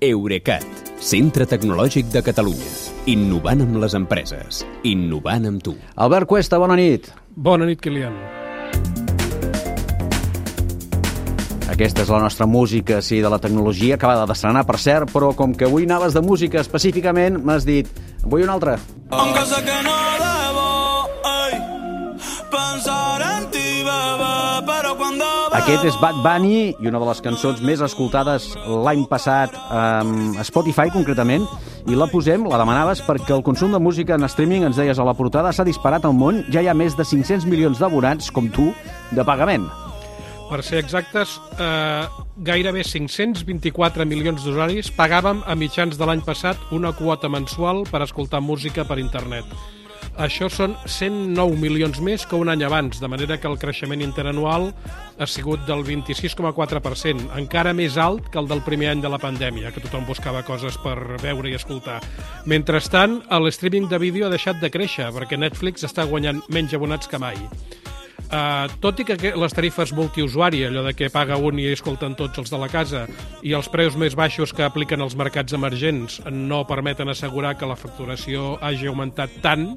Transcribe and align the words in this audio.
Eurecat, 0.00 0.64
centre 0.96 1.44
tecnològic 1.44 2.06
de 2.08 2.22
Catalunya. 2.24 2.70
Innovant 3.12 3.60
amb 3.60 3.74
les 3.82 3.92
empreses. 3.98 4.62
Innovant 4.88 5.44
amb 5.50 5.60
tu. 5.60 5.74
Albert 6.00 6.24
Cuesta, 6.30 6.56
bona 6.56 6.78
nit. 6.78 7.10
Bona 7.36 7.66
nit, 7.68 7.82
Kilian. 7.84 8.16
Aquesta 11.68 12.06
és 12.06 12.08
la 12.08 12.22
nostra 12.24 12.48
música, 12.48 13.02
sí, 13.04 13.20
de 13.20 13.28
la 13.28 13.38
tecnologia, 13.44 13.98
acabada 14.00 14.24
d'estrenar, 14.30 14.64
per 14.64 14.78
cert, 14.80 15.12
però 15.12 15.34
com 15.36 15.52
que 15.52 15.68
avui 15.68 15.84
anaves 15.84 16.16
de 16.16 16.24
música 16.24 16.64
específicament, 16.64 17.36
m'has 17.44 17.68
dit, 17.68 17.92
vull 18.24 18.46
una 18.48 18.56
altra. 18.56 18.78
Aunque 19.10 19.44
sé 19.52 19.60
que 19.68 19.78
no 19.84 19.98
debo 20.24 20.66
ey, 21.44 21.60
pensar 22.56 23.20
en 23.36 23.50
ti, 23.52 23.68
bebé, 23.84 24.64
pero 24.64 24.96
cuando 24.96 25.39
Aquest 25.50 25.82
és 25.82 25.96
Bad 25.98 26.20
Bunny 26.22 26.76
i 26.78 26.86
una 26.86 27.00
de 27.02 27.06
les 27.08 27.20
cançons 27.24 27.58
més 27.66 27.80
escoltades 27.82 28.44
l'any 28.70 29.00
passat 29.10 29.56
um, 29.58 30.36
a 30.38 30.44
Spotify, 30.46 30.92
concretament, 30.94 31.42
i 31.90 31.98
la 31.98 32.06
posem, 32.06 32.44
la 32.46 32.60
demanaves, 32.60 33.02
perquè 33.02 33.34
el 33.34 33.42
consum 33.42 33.74
de 33.74 33.80
música 33.82 34.14
en 34.14 34.28
streaming, 34.30 34.68
ens 34.68 34.78
deies 34.78 35.00
a 35.02 35.06
la 35.08 35.16
portada, 35.18 35.50
s'ha 35.50 35.66
disparat 35.66 36.06
al 36.06 36.14
món, 36.14 36.44
ja 36.54 36.62
hi 36.62 36.70
ha 36.70 36.76
més 36.78 36.94
de 36.94 37.02
500 37.02 37.48
milions 37.50 37.82
d'abonats, 37.82 38.30
com 38.30 38.46
tu, 38.54 38.68
de 39.10 39.26
pagament. 39.26 39.66
Per 40.52 40.62
ser 40.66 40.78
exactes, 40.84 41.34
eh, 41.58 42.06
gairebé 42.46 42.86
524 42.86 44.06
milions 44.06 44.46
d'usuaris 44.46 44.94
pagàvem 44.94 45.42
a 45.46 45.58
mitjans 45.58 45.98
de 45.98 46.06
l'any 46.06 46.22
passat 46.22 46.62
una 46.70 46.94
quota 46.94 47.26
mensual 47.26 47.82
per 47.90 48.04
escoltar 48.06 48.38
música 48.38 48.86
per 48.86 49.02
internet. 49.02 49.50
Això 50.18 50.48
són 50.50 50.74
109 50.86 51.56
milions 51.60 52.00
més 52.02 52.26
que 52.26 52.38
un 52.38 52.50
any 52.50 52.64
abans, 52.66 52.98
de 53.00 53.08
manera 53.08 53.38
que 53.40 53.48
el 53.48 53.58
creixement 53.58 54.02
interanual 54.02 54.70
ha 55.18 55.28
sigut 55.28 55.62
del 55.68 55.84
26,4%, 55.86 57.30
encara 57.38 57.74
més 57.76 57.96
alt 57.96 58.30
que 58.32 58.40
el 58.40 58.48
del 58.50 58.64
primer 58.66 58.90
any 58.94 59.04
de 59.04 59.12
la 59.12 59.20
pandèmia, 59.22 59.70
que 59.70 59.82
tothom 59.84 60.06
buscava 60.08 60.42
coses 60.42 60.76
per 60.82 60.96
veure 61.22 61.50
i 61.50 61.56
escoltar. 61.58 62.00
Mentrestant, 62.46 63.20
el 63.30 63.52
streaming 63.52 63.88
de 63.88 64.02
vídeo 64.02 64.26
ha 64.26 64.34
deixat 64.34 64.60
de 64.60 64.72
créixer, 64.72 65.12
perquè 65.14 65.38
Netflix 65.38 65.86
està 65.86 66.08
guanyant 66.08 66.42
menys 66.48 66.74
abonats 66.74 67.08
que 67.08 67.20
mai. 67.20 67.38
Uh, 68.30 68.70
tot 68.78 69.00
i 69.02 69.04
que 69.08 69.32
les 69.34 69.54
tarifes 69.56 69.90
multiusuari, 69.90 70.60
allò 70.62 70.84
de 70.86 70.92
que 70.94 71.08
paga 71.10 71.34
un 71.34 71.58
i 71.58 71.64
escolten 71.72 72.14
tots 72.14 72.38
els 72.38 72.52
de 72.52 72.60
la 72.62 72.68
casa, 72.70 73.08
i 73.42 73.56
els 73.58 73.66
preus 73.72 73.96
més 73.98 74.14
baixos 74.14 74.52
que 74.54 74.62
apliquen 74.62 75.02
els 75.02 75.16
mercats 75.18 75.56
emergents 75.56 76.20
no 76.30 76.62
permeten 76.68 77.10
assegurar 77.10 77.56
que 77.58 77.66
la 77.66 77.78
facturació 77.80 78.54
hagi 78.62 78.86
augmentat 78.86 79.34
tant, 79.42 79.72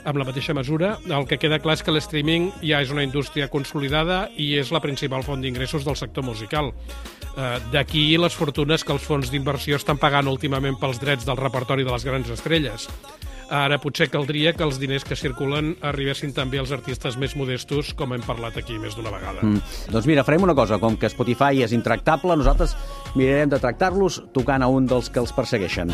amb 0.00 0.16
la 0.16 0.24
mateixa 0.24 0.56
mesura, 0.56 0.94
el 1.12 1.26
que 1.28 1.36
queda 1.36 1.60
clar 1.60 1.76
és 1.76 1.84
que 1.84 1.92
l'streaming 1.92 2.48
ja 2.64 2.80
és 2.80 2.88
una 2.88 3.04
indústria 3.04 3.50
consolidada 3.52 4.22
i 4.40 4.54
és 4.56 4.72
la 4.72 4.80
principal 4.80 5.20
font 5.26 5.44
d'ingressos 5.44 5.84
del 5.84 5.98
sector 6.00 6.24
musical. 6.24 6.72
Uh, 7.36 7.58
D'aquí 7.68 8.14
les 8.16 8.32
fortunes 8.32 8.80
que 8.80 8.96
els 8.96 9.04
fons 9.04 9.28
d'inversió 9.28 9.76
estan 9.76 10.00
pagant 10.00 10.32
últimament 10.32 10.80
pels 10.80 11.04
drets 11.04 11.28
del 11.28 11.36
repertori 11.36 11.84
de 11.84 11.92
les 11.92 12.08
grans 12.08 12.32
estrelles. 12.32 12.88
Ara 13.50 13.80
potser 13.82 14.06
caldria 14.12 14.52
que 14.54 14.62
els 14.62 14.78
diners 14.78 15.02
que 15.02 15.18
circulen 15.18 15.72
arribessin 15.82 16.30
també 16.30 16.60
als 16.62 16.70
artistes 16.70 17.16
més 17.18 17.34
modestos, 17.34 17.90
com 17.98 18.14
hem 18.14 18.22
parlat 18.22 18.60
aquí 18.60 18.78
més 18.78 18.94
d'una 18.94 19.10
vegada. 19.10 19.42
Mm. 19.42 19.58
Doncs 19.90 20.06
mira, 20.06 20.22
farem 20.26 20.46
una 20.46 20.54
cosa, 20.54 20.78
com 20.78 20.94
que 20.94 21.10
Spotify 21.10 21.64
és 21.66 21.74
intractable, 21.74 22.38
nosaltres 22.38 22.76
mirarem 23.18 23.50
de 23.50 23.58
tractar-los 23.58 24.22
tocant 24.36 24.62
a 24.62 24.70
un 24.70 24.86
dels 24.86 25.10
que 25.10 25.18
els 25.22 25.34
persegueixen. 25.34 25.90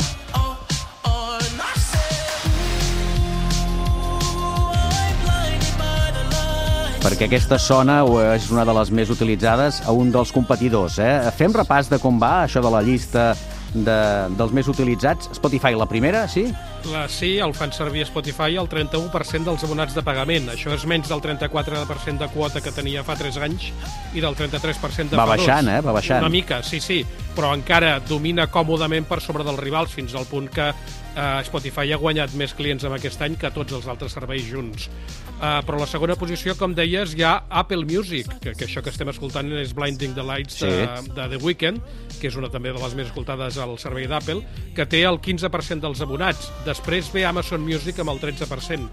perquè 7.06 7.28
aquesta 7.28 7.54
sona 7.62 8.00
és 8.34 8.48
una 8.50 8.64
de 8.66 8.72
les 8.74 8.88
més 8.90 9.10
utilitzades 9.14 9.78
a 9.86 9.92
un 9.94 10.08
dels 10.10 10.32
competidors. 10.34 10.98
Eh? 10.98 11.30
Fem 11.38 11.54
repàs 11.54 11.86
de 11.86 12.00
com 12.02 12.18
va 12.18 12.42
això 12.42 12.58
de 12.64 12.72
la 12.72 12.80
llista 12.82 13.28
de, 13.72 13.98
dels 14.34 14.50
més 14.52 14.66
utilitzats. 14.66 15.30
Spotify, 15.38 15.76
la 15.78 15.86
primera, 15.86 16.26
sí? 16.26 16.48
La 16.92 17.08
sí, 17.10 17.38
el 17.42 17.52
fan 17.54 17.72
servir 17.74 18.04
a 18.04 18.06
Spotify 18.06 18.56
el 18.60 18.68
31% 18.70 19.48
dels 19.48 19.64
abonats 19.66 19.94
de 19.96 20.02
pagament. 20.06 20.50
Això 20.52 20.70
és 20.74 20.84
menys 20.86 21.10
del 21.10 21.22
34% 21.24 22.22
de 22.22 22.28
quota 22.30 22.62
que 22.62 22.72
tenia 22.74 23.02
fa 23.06 23.16
3 23.18 23.40
anys 23.42 23.70
i 24.14 24.22
del 24.22 24.36
33% 24.38 25.10
de 25.10 25.18
Va 25.18 25.26
baixant, 25.26 25.70
eh? 25.72 25.80
Va 25.82 25.96
baixant. 25.96 26.22
Una 26.22 26.32
mica, 26.32 26.60
sí, 26.62 26.80
sí, 26.80 27.00
però 27.34 27.50
encara 27.56 27.96
domina 28.06 28.46
còmodament 28.52 29.08
per 29.08 29.20
sobre 29.24 29.46
dels 29.46 29.60
rivals 29.60 29.96
fins 29.96 30.14
al 30.14 30.28
punt 30.30 30.48
que 30.52 30.70
eh, 31.16 31.42
Spotify 31.48 31.90
ha 31.92 31.98
guanyat 31.98 32.34
més 32.36 32.52
clients 32.54 32.84
en 32.84 32.92
aquest 32.92 33.22
any 33.24 33.34
que 33.40 33.50
tots 33.50 33.72
els 33.72 33.88
altres 33.88 34.12
serveis 34.12 34.44
junts. 34.46 34.90
Uh, 35.36 35.60
però 35.66 35.76
la 35.76 35.86
segona 35.88 36.14
posició, 36.16 36.54
com 36.56 36.72
deies, 36.72 37.12
hi 37.12 37.24
ha 37.26 37.34
Apple 37.60 37.84
Music, 37.84 38.30
que, 38.40 38.54
que 38.56 38.64
això 38.64 38.80
que 38.80 38.88
estem 38.88 39.10
escoltant 39.12 39.50
és 39.60 39.74
Blinding 39.76 40.14
the 40.16 40.24
Lights 40.24 40.62
de, 40.62 40.70
Sí. 40.86 41.10
de 41.12 41.26
The 41.34 41.40
Weeknd, 41.42 41.82
que 42.20 42.30
és 42.30 42.36
una 42.40 42.48
també 42.48 42.72
de 42.72 42.80
les 42.80 42.94
més 42.96 43.10
escoltades 43.10 43.58
al 43.60 43.74
servei 43.78 44.06
d'Apple, 44.08 44.40
que 44.74 44.86
té 44.88 45.02
el 45.04 45.18
15% 45.20 45.84
dels 45.84 46.00
abonats. 46.00 46.48
Després 46.64 47.10
ve 47.12 47.26
Amazon 47.28 47.60
Music 47.60 48.00
amb 48.00 48.14
el 48.14 48.20
13%. 48.22 48.88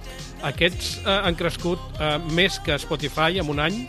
Aquests 0.52 0.98
eh, 1.06 1.20
han 1.30 1.36
crescut 1.40 1.80
eh, 2.00 2.18
més 2.36 2.60
que 2.60 2.76
Spotify 2.82 3.40
en 3.40 3.48
un 3.54 3.64
any, 3.64 3.80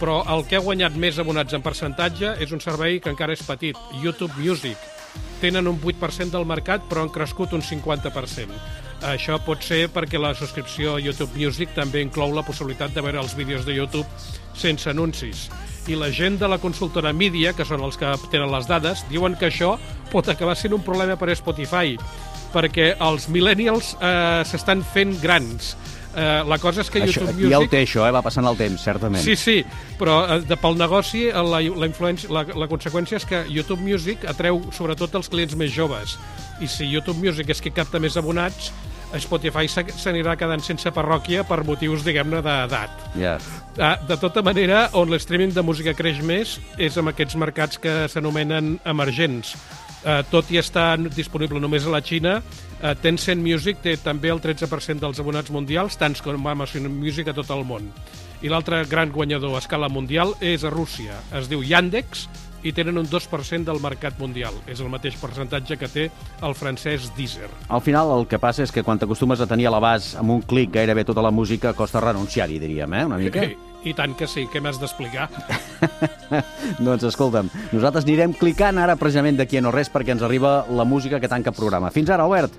però 0.00 0.22
el 0.32 0.46
que 0.48 0.56
ha 0.56 0.64
guanyat 0.64 0.96
més 0.96 1.20
abonats 1.20 1.52
en 1.54 1.62
percentatge 1.62 2.36
és 2.40 2.56
un 2.56 2.60
servei 2.64 2.98
que 3.04 3.12
encara 3.12 3.36
és 3.36 3.44
petit, 3.46 3.76
YouTube 4.00 4.32
Music. 4.40 4.80
Tenen 5.42 5.66
un 5.66 5.80
8% 5.82 6.30
del 6.30 6.46
mercat, 6.46 6.84
però 6.86 7.02
han 7.02 7.10
crescut 7.10 7.52
un 7.56 7.64
50%. 7.66 8.62
Això 9.10 9.40
pot 9.42 9.64
ser 9.66 9.88
perquè 9.90 10.20
la 10.22 10.30
subscripció 10.38 10.94
a 10.94 11.00
YouTube 11.02 11.34
Music 11.34 11.72
també 11.74 12.04
inclou 12.04 12.30
la 12.30 12.44
possibilitat 12.46 12.94
de 12.94 13.02
veure 13.02 13.18
els 13.18 13.34
vídeos 13.34 13.66
de 13.66 13.74
YouTube 13.74 14.06
sense 14.54 14.86
anuncis. 14.90 15.48
I 15.90 15.96
la 15.98 16.12
gent 16.14 16.38
de 16.38 16.46
la 16.46 16.60
consultora 16.62 17.10
Media, 17.12 17.50
que 17.58 17.66
són 17.66 17.82
els 17.82 17.98
que 17.98 18.12
tenen 18.30 18.52
les 18.52 18.68
dades, 18.70 19.02
diuen 19.10 19.34
que 19.34 19.48
això 19.50 19.74
pot 20.12 20.30
acabar 20.30 20.54
sent 20.54 20.76
un 20.76 20.84
problema 20.86 21.16
per 21.18 21.32
a 21.32 21.34
Spotify, 21.34 21.96
perquè 22.54 22.92
els 23.02 23.26
millennials 23.26 23.96
eh, 23.98 24.44
s'estan 24.46 24.86
fent 24.94 25.16
grans. 25.24 25.74
Eh, 26.12 26.42
la 26.44 26.58
cosa 26.60 26.82
és 26.82 26.90
que 26.92 27.00
Això, 27.00 27.22
YouTube 27.22 27.38
Music... 27.38 27.50
ja 27.54 27.58
ho 27.62 27.68
té, 27.72 27.82
això, 27.86 28.04
eh? 28.04 28.12
va 28.12 28.20
passant 28.24 28.44
el 28.48 28.58
temps, 28.58 28.82
certament. 28.84 29.22
Sí, 29.24 29.36
sí, 29.40 29.56
però 29.96 30.18
eh, 30.26 30.40
de, 30.44 30.58
pel 30.60 30.76
negoci 30.76 31.24
eh, 31.30 31.32
la, 31.32 31.62
la, 31.64 31.88
la, 32.36 32.44
la 32.64 32.68
conseqüència 32.68 33.16
és 33.16 33.28
que 33.28 33.40
YouTube 33.48 33.80
Music 33.80 34.26
atreu 34.28 34.60
sobretot 34.76 35.16
els 35.16 35.32
clients 35.32 35.56
més 35.56 35.72
joves. 35.72 36.18
I 36.60 36.68
si 36.68 36.90
YouTube 36.90 37.16
Music 37.22 37.48
és 37.54 37.64
qui 37.64 37.72
capta 37.72 38.02
més 38.02 38.18
abonats, 38.20 38.70
Spotify 39.20 39.68
s'anirà 39.68 40.36
quedant 40.40 40.62
sense 40.64 40.90
parròquia 40.94 41.44
per 41.48 41.62
motius, 41.68 42.04
diguem-ne, 42.06 42.40
d'edat. 42.44 43.06
Ja. 43.18 43.36
Ah, 43.78 43.96
De 44.08 44.16
tota 44.20 44.42
manera, 44.42 44.88
on 44.92 45.10
l'streaming 45.10 45.52
de 45.52 45.62
música 45.62 45.94
creix 45.94 46.22
més 46.22 46.58
és 46.78 46.96
en 46.96 47.08
aquests 47.08 47.36
mercats 47.36 47.78
que 47.78 48.06
s'anomenen 48.08 48.78
emergents. 48.84 49.56
Uh, 50.02 50.18
tot 50.32 50.48
i 50.50 50.58
estar 50.58 50.96
disponible 51.14 51.60
només 51.62 51.84
a 51.86 51.92
la 51.92 52.00
Xina, 52.02 52.40
uh, 52.42 52.94
Tencent 52.98 53.38
Music 53.38 53.78
té 53.84 53.94
també 54.02 54.32
el 54.34 54.40
13% 54.42 54.98
dels 54.98 55.20
abonats 55.22 55.52
mundials, 55.54 55.94
tants 55.94 56.20
com 56.24 56.48
Amazon 56.50 56.88
Music 56.90 57.30
a 57.30 57.34
tot 57.36 57.52
el 57.54 57.62
món. 57.62 57.86
I 58.42 58.50
l'altre 58.50 58.80
gran 58.90 59.12
guanyador 59.14 59.54
a 59.54 59.60
escala 59.62 59.86
mundial 59.88 60.34
és 60.40 60.64
a 60.66 60.72
Rússia. 60.74 61.20
Es 61.38 61.46
diu 61.46 61.62
Yandex 61.62 62.26
i 62.62 62.72
tenen 62.72 62.98
un 62.98 63.08
2% 63.10 63.64
del 63.66 63.80
mercat 63.82 64.18
mundial. 64.20 64.54
És 64.70 64.80
el 64.80 64.90
mateix 64.92 65.16
percentatge 65.20 65.76
que 65.80 65.88
té 65.90 66.06
el 66.42 66.54
francès 66.58 67.10
Deezer. 67.16 67.50
Al 67.68 67.82
final 67.82 68.12
el 68.18 68.26
que 68.30 68.40
passa 68.42 68.64
és 68.66 68.72
que 68.74 68.84
quan 68.86 69.00
t'acostumes 69.00 69.42
a 69.42 69.48
tenir 69.50 69.68
a 69.68 69.74
l'abast 69.74 70.16
amb 70.20 70.36
un 70.36 70.42
clic 70.46 70.72
gairebé 70.74 71.04
tota 71.08 71.24
la 71.24 71.30
música, 71.34 71.74
costa 71.74 72.00
renunciar-hi, 72.00 72.58
diríem, 72.62 72.94
eh? 72.94 73.04
Una 73.10 73.18
mica. 73.20 73.44
I, 73.44 73.56
I 73.90 73.94
tant 73.98 74.14
que 74.18 74.28
sí, 74.30 74.46
què 74.52 74.62
m'has 74.62 74.78
d'explicar? 74.80 75.28
doncs 76.86 77.08
escolta'm, 77.10 77.50
nosaltres 77.72 78.06
anirem 78.06 78.34
clicant 78.38 78.78
ara 78.78 78.96
precisament 79.00 79.40
d'aquí 79.40 79.58
a 79.58 79.64
no 79.66 79.74
res 79.74 79.90
perquè 79.92 80.14
ens 80.14 80.22
arriba 80.22 80.62
la 80.70 80.86
música 80.86 81.20
que 81.20 81.30
tanca 81.30 81.52
programa. 81.54 81.90
Fins 81.90 82.10
ara, 82.10 82.28
Albert. 82.28 82.54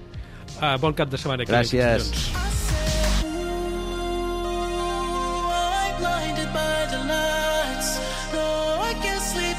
Uh, 0.59 0.75
bon 0.79 0.93
cap 0.93 1.09
de 1.09 1.17
setmana. 1.17 1.43
aquí, 1.43 1.51
Gràcies. 1.51 2.11
collons. 2.11 2.51
blinded 5.99 6.49
by 6.53 6.87
the 6.91 6.99
lights. 7.07 7.89
No, 8.33 8.45
I 8.89 8.93
can't 9.03 9.21
sleep 9.21 9.52